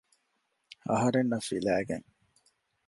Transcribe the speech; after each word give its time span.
އަހަރެންނަށް 0.89 1.47
ފިލައިގެން 1.49 2.05